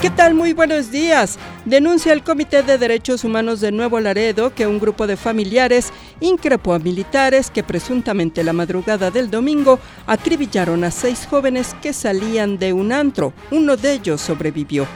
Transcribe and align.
¿Qué 0.00 0.10
tal? 0.10 0.34
Muy 0.34 0.52
buenos 0.52 0.92
días. 0.92 1.40
Denuncia 1.64 2.12
el 2.12 2.22
Comité 2.22 2.62
de 2.62 2.78
Derechos 2.78 3.24
Humanos 3.24 3.60
de 3.60 3.72
Nuevo 3.72 3.98
Laredo 3.98 4.54
que 4.54 4.68
un 4.68 4.78
grupo 4.78 5.08
de 5.08 5.16
familiares 5.16 5.92
increpó 6.20 6.74
a 6.74 6.78
militares 6.78 7.50
que 7.50 7.64
presuntamente 7.64 8.44
la 8.44 8.52
madrugada 8.52 9.10
del 9.10 9.28
domingo 9.28 9.80
acribillaron 10.06 10.84
a 10.84 10.92
seis 10.92 11.26
jóvenes 11.28 11.74
que 11.82 11.92
salían 11.92 12.58
de 12.58 12.72
un 12.72 12.92
antro. 12.92 13.32
Uno 13.50 13.76
de 13.76 13.94
ellos 13.94 14.20
sobrevivió. 14.20 14.86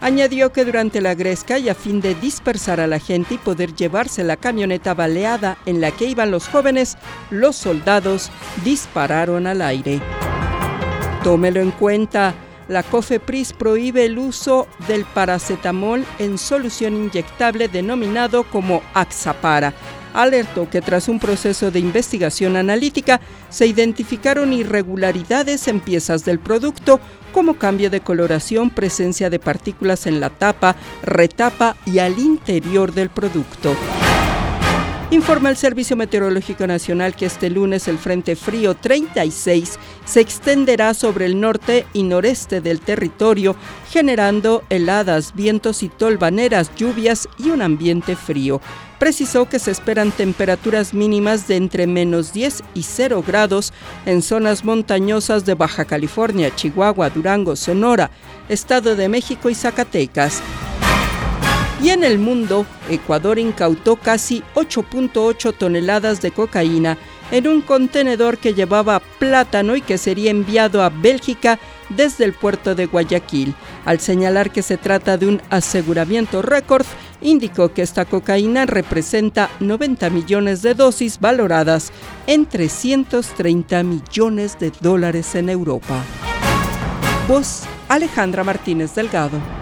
Añadió 0.00 0.52
que 0.52 0.64
durante 0.64 1.00
la 1.00 1.16
gresca 1.16 1.58
y 1.58 1.68
a 1.68 1.74
fin 1.74 2.00
de 2.00 2.14
dispersar 2.14 2.78
a 2.78 2.86
la 2.86 3.00
gente 3.00 3.34
y 3.34 3.38
poder 3.38 3.74
llevarse 3.74 4.22
la 4.22 4.36
camioneta 4.36 4.94
baleada 4.94 5.58
en 5.66 5.80
la 5.80 5.90
que 5.90 6.06
iban 6.06 6.30
los 6.30 6.48
jóvenes, 6.48 6.96
los 7.30 7.56
soldados 7.56 8.30
dispararon 8.64 9.48
al 9.48 9.60
aire. 9.60 10.00
Tómelo 11.24 11.60
en 11.60 11.70
cuenta. 11.70 12.34
La 12.68 12.82
COFEPRIS 12.82 13.52
prohíbe 13.52 14.04
el 14.04 14.18
uso 14.18 14.66
del 14.88 15.04
paracetamol 15.04 16.04
en 16.18 16.36
solución 16.36 16.94
inyectable 16.94 17.68
denominado 17.68 18.44
como 18.44 18.82
Axapara. 18.92 19.72
Alertó 20.14 20.68
que 20.68 20.80
tras 20.80 21.08
un 21.08 21.20
proceso 21.20 21.70
de 21.70 21.78
investigación 21.78 22.56
analítica 22.56 23.20
se 23.50 23.66
identificaron 23.66 24.52
irregularidades 24.52 25.68
en 25.68 25.80
piezas 25.80 26.24
del 26.24 26.38
producto 26.38 27.00
como 27.32 27.54
cambio 27.54 27.88
de 27.88 28.00
coloración, 28.00 28.70
presencia 28.70 29.30
de 29.30 29.38
partículas 29.38 30.06
en 30.06 30.20
la 30.20 30.30
tapa, 30.30 30.76
retapa 31.02 31.76
y 31.86 31.98
al 31.98 32.18
interior 32.18 32.92
del 32.92 33.10
producto. 33.10 33.74
Informa 35.12 35.50
el 35.50 35.58
Servicio 35.58 35.94
Meteorológico 35.94 36.66
Nacional 36.66 37.14
que 37.14 37.26
este 37.26 37.50
lunes 37.50 37.86
el 37.86 37.98
Frente 37.98 38.34
Frío 38.34 38.74
36 38.74 39.78
se 40.06 40.20
extenderá 40.22 40.94
sobre 40.94 41.26
el 41.26 41.38
norte 41.38 41.84
y 41.92 42.02
noreste 42.02 42.62
del 42.62 42.80
territorio, 42.80 43.54
generando 43.90 44.64
heladas, 44.70 45.34
vientos 45.34 45.82
y 45.82 45.90
tolvaneras, 45.90 46.74
lluvias 46.76 47.28
y 47.38 47.50
un 47.50 47.60
ambiente 47.60 48.16
frío. 48.16 48.62
Precisó 48.98 49.50
que 49.50 49.58
se 49.58 49.70
esperan 49.70 50.12
temperaturas 50.12 50.94
mínimas 50.94 51.46
de 51.46 51.56
entre 51.56 51.86
menos 51.86 52.32
10 52.32 52.62
y 52.72 52.82
0 52.82 53.22
grados 53.26 53.74
en 54.06 54.22
zonas 54.22 54.64
montañosas 54.64 55.44
de 55.44 55.52
Baja 55.52 55.84
California, 55.84 56.54
Chihuahua, 56.54 57.10
Durango, 57.10 57.54
Sonora, 57.54 58.10
Estado 58.48 58.96
de 58.96 59.10
México 59.10 59.50
y 59.50 59.54
Zacatecas. 59.54 60.42
Y 61.82 61.90
en 61.90 62.04
el 62.04 62.18
mundo, 62.18 62.64
Ecuador 62.88 63.40
incautó 63.40 63.96
casi 63.96 64.44
8.8 64.54 65.52
toneladas 65.52 66.22
de 66.22 66.30
cocaína 66.30 66.96
en 67.32 67.48
un 67.48 67.60
contenedor 67.60 68.38
que 68.38 68.54
llevaba 68.54 69.00
plátano 69.00 69.74
y 69.74 69.80
que 69.80 69.98
sería 69.98 70.30
enviado 70.30 70.82
a 70.82 70.90
Bélgica 70.90 71.58
desde 71.88 72.24
el 72.24 72.34
puerto 72.34 72.76
de 72.76 72.86
Guayaquil. 72.86 73.54
Al 73.84 73.98
señalar 73.98 74.50
que 74.50 74.62
se 74.62 74.76
trata 74.76 75.16
de 75.16 75.26
un 75.26 75.42
aseguramiento 75.50 76.40
récord, 76.40 76.86
indicó 77.20 77.72
que 77.72 77.82
esta 77.82 78.04
cocaína 78.04 78.66
representa 78.66 79.50
90 79.60 80.10
millones 80.10 80.62
de 80.62 80.74
dosis 80.74 81.18
valoradas 81.18 81.90
en 82.28 82.46
330 82.46 83.82
millones 83.82 84.58
de 84.58 84.70
dólares 84.80 85.34
en 85.34 85.48
Europa. 85.48 86.04
Voz 87.26 87.62
Alejandra 87.88 88.44
Martínez 88.44 88.94
Delgado. 88.94 89.61